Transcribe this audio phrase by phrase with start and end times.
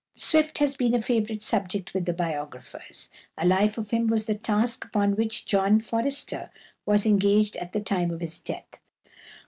[0.15, 3.07] Swift has been a favourite subject with the biographers.
[3.37, 6.49] A life of him was the task upon which =John Forster
[6.85, 8.79] (1812 1876)= was engaged at the time of his death.